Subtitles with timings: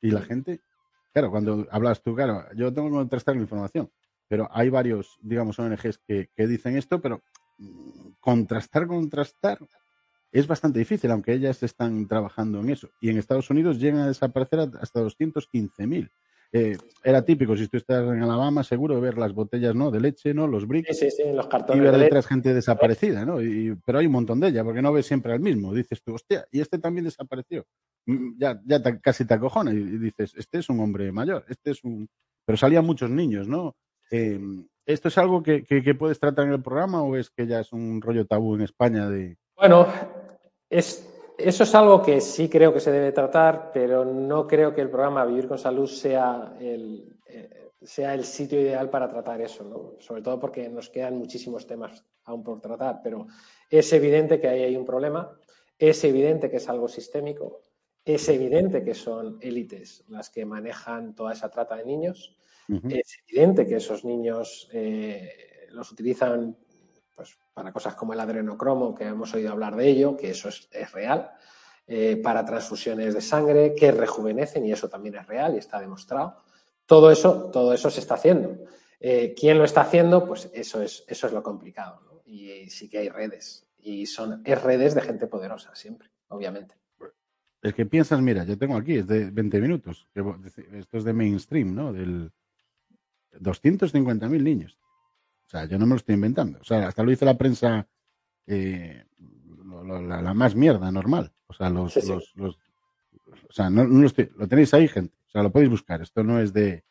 [0.00, 0.60] Y la gente,
[1.12, 3.90] claro, cuando hablas tú, claro, yo tengo que contrastar la información,
[4.28, 7.22] pero hay varios, digamos, ONGs que, que dicen esto, pero
[7.58, 9.58] mm, contrastar, contrastar
[10.32, 12.90] es bastante difícil, aunque ellas están trabajando en eso.
[13.00, 16.10] Y en Estados Unidos llegan a desaparecer hasta 215.000.
[16.52, 19.90] Eh, era típico, si tú estás en Alabama, seguro ver las botellas ¿no?
[19.90, 20.46] de leche, ¿no?
[20.46, 22.04] los bricks, sí, sí, sí, los cartones y ver de leche.
[22.06, 23.42] detrás gente desaparecida, ¿no?
[23.42, 25.74] Y, pero hay un montón de ellas, porque no ves siempre al mismo.
[25.74, 27.64] Dices tú, hostia, y este también desapareció.
[28.06, 31.44] Mm, Ya, ya te- casi te acojona y y dices, este es un hombre mayor,
[31.48, 32.08] este es un...
[32.44, 33.74] Pero salían muchos niños, ¿no?
[34.10, 34.40] Eh,
[34.86, 37.60] ¿Esto es algo que, que- que puedes tratar en el programa o es que ya
[37.60, 39.36] es un rollo tabú en España de...
[39.56, 39.86] Bueno,
[40.70, 41.08] es,
[41.38, 44.90] eso es algo que sí creo que se debe tratar, pero no creo que el
[44.90, 49.94] programa Vivir con Salud sea el, eh, sea el sitio ideal para tratar eso, ¿no?
[50.00, 53.26] Sobre todo porque nos quedan muchísimos temas aún por tratar, pero
[53.70, 55.38] es evidente que ahí hay un problema,
[55.78, 57.60] es evidente que es algo sistémico,
[58.04, 62.36] es evidente que son élites las que manejan toda esa trata de niños,
[62.68, 66.56] es evidente que esos niños eh, los utilizan
[67.16, 70.68] pues, para cosas como el adrenocromo, que hemos oído hablar de ello, que eso es,
[70.70, 71.32] es real,
[71.88, 76.42] eh, para transfusiones de sangre que rejuvenecen y eso también es real y está demostrado.
[76.84, 78.58] Todo eso, todo eso se está haciendo.
[79.00, 80.26] Eh, ¿Quién lo está haciendo?
[80.26, 82.00] Pues eso es, eso es lo complicado.
[82.04, 82.22] ¿no?
[82.26, 83.66] Y, sí que hay redes.
[83.78, 86.74] Y son es redes de gente poderosa, siempre, obviamente.
[87.62, 91.74] Es que piensas, mira, yo tengo aquí, es de 20 minutos, esto es de mainstream,
[91.74, 91.92] ¿no?
[91.92, 92.30] Del
[93.40, 94.78] 250.000 niños.
[95.46, 96.58] O sea, yo no me lo estoy inventando.
[96.60, 97.86] O sea, hasta lo dice la prensa,
[98.46, 99.04] eh,
[99.64, 101.32] lo- lo- la, la más mierda, normal.
[101.46, 102.08] O sea, los, Sí, sí.
[102.08, 102.56] los, los-
[103.48, 105.14] o sea, no, no lo, estoy- lo tenéis ahí, gente.
[105.26, 106.00] O sea, lo podéis buscar.
[106.02, 106.84] Esto no es de,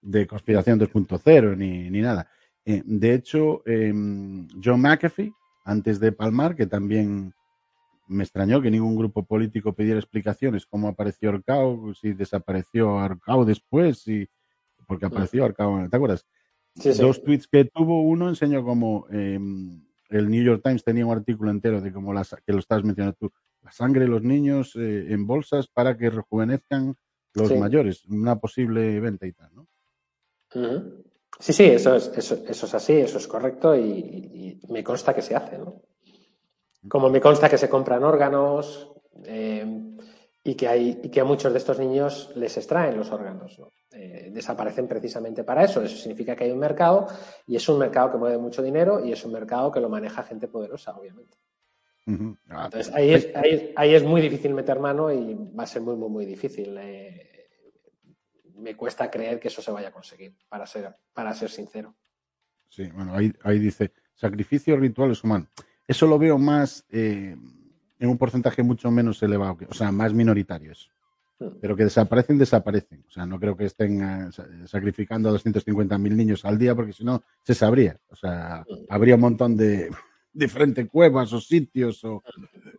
[0.00, 2.28] de conspiración 2.0 ni, ni nada.
[2.64, 3.92] Eh, de hecho, eh,
[4.62, 5.32] John McAfee,
[5.64, 7.32] antes de Palmar, que también
[8.08, 14.00] me extrañó que ningún grupo político pidiera explicaciones cómo apareció Orcao, si desapareció Orcao después,
[14.00, 14.28] si,
[14.86, 16.26] porque apareció Orcao, ¿te acuerdas?
[16.76, 17.00] Sí, sí.
[17.02, 19.38] Dos tweets que tuvo, uno enseñó como eh,
[20.10, 22.84] el New York Times tenía un artículo entero de cómo la, sa- que lo estabas
[22.84, 26.96] mencionando tú, la sangre de los niños eh, en bolsas para que rejuvenezcan
[27.34, 27.54] los Sí.
[27.58, 29.66] mayores, una posible venta y tal, ¿no?
[31.38, 34.82] Sí, sí, eso es, eso, eso es así, eso es correcto y, y- y me
[34.82, 35.80] consta que se hace, ¿no?
[36.88, 38.90] Como me consta que se compran órganos
[39.24, 39.64] eh,
[40.42, 43.72] y, que hay, y que a muchos de estos niños les extraen los órganos, ¿no?
[43.92, 45.82] Eh, desaparecen precisamente para eso.
[45.82, 47.06] Eso significa que hay un mercado
[47.46, 50.22] y es un mercado que mueve mucho dinero y es un mercado que lo maneja
[50.22, 51.36] gente poderosa, obviamente.
[52.48, 55.82] Ah, Entonces ahí es, ahí, ahí es muy difícil meter mano y va a ser
[55.82, 56.76] muy, muy, muy difícil.
[56.78, 57.48] Eh,
[58.54, 61.94] me cuesta creer que eso se vaya a conseguir, para ser, para ser sincero.
[62.68, 65.48] Sí, bueno, ahí, ahí dice, sacrificio rituales humanos.
[65.86, 67.36] Eso lo veo más eh,
[68.00, 70.90] en un porcentaje mucho menos elevado, o sea, más minoritario eso.
[71.38, 71.46] Mm.
[71.60, 73.04] Pero que desaparecen, desaparecen.
[73.08, 76.92] O sea, no creo que estén eh, sa- sacrificando a 250.000 niños al día, porque
[76.92, 77.98] si no, se sabría.
[78.08, 79.90] O sea, habría un montón de
[80.32, 82.22] diferentes cuevas o sitios o,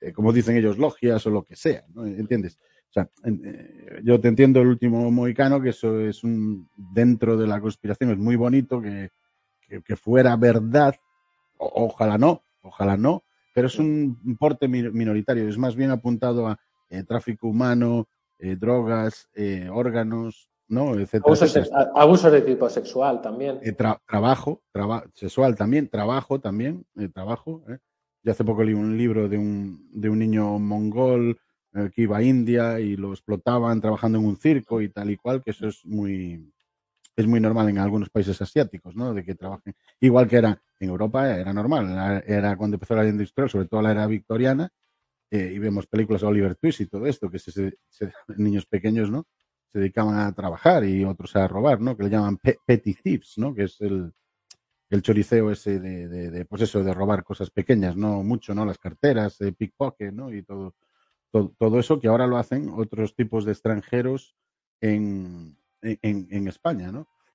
[0.00, 2.04] eh, como dicen ellos, logias o lo que sea, ¿no?
[2.06, 2.58] ¿Entiendes?
[2.90, 7.46] O sea, eh, yo te entiendo el último mohicano, que eso es un, dentro de
[7.46, 9.10] la conspiración, es muy bonito que,
[9.66, 10.94] que, que fuera verdad,
[11.56, 13.22] o- ojalá no, ojalá no,
[13.52, 16.58] pero es un porte mi- minoritario, es más bien apuntado a
[16.90, 18.06] eh, tráfico humano,
[18.38, 20.94] eh, drogas, eh, órganos, ¿no?
[20.94, 21.90] Etcétera, Abusos, etcétera.
[21.94, 23.60] a- abusos de tipo sexual también.
[23.60, 27.62] Tra- trabajo, traba- sexual también, trabajo también, eh, trabajo.
[28.22, 31.38] Yo hace poco leí un libro de un, de un niño mongol
[31.94, 35.42] que iba a India y lo explotaban trabajando en un circo y tal y cual,
[35.42, 36.52] que eso es muy,
[37.16, 39.14] es muy normal en algunos países asiáticos, ¿no?
[39.14, 39.74] De que trabajen.
[40.00, 43.82] Igual que era en Europa, era normal, era, cuando empezó la era industrial, sobre todo
[43.82, 44.70] la era victoriana,
[45.30, 47.52] eh, y vemos películas de Oliver Twist y todo esto, que se,
[47.88, 49.26] se- niños pequeños, ¿no?
[49.72, 51.96] Se dedicaban a trabajar y otros a robar, ¿no?
[51.96, 53.54] Que le llaman pe- petty thieves, ¿no?
[53.54, 54.12] Que es el,
[54.90, 58.64] el choriceo ese de, de, de, pues eso, de robar cosas pequeñas, no mucho, ¿no?
[58.66, 60.32] Las carteras, eh, pickpocket, ¿no?
[60.32, 60.74] Y todo,
[61.32, 64.36] todo, todo eso que ahora lo hacen otros tipos de extranjeros
[64.80, 67.08] en, en, en España, ¿no?